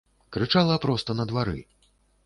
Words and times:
Крычала 0.37 0.79
проста 0.87 1.19
на 1.21 1.29
двары. 1.33 1.57